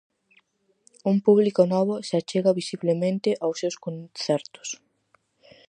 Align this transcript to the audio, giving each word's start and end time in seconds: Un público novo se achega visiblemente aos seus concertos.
Un 1.11 1.17
público 1.25 1.61
novo 1.73 1.95
se 2.07 2.15
achega 2.19 2.57
visiblemente 2.61 3.29
aos 3.43 3.55
seus 3.61 3.75
concertos. 3.85 4.69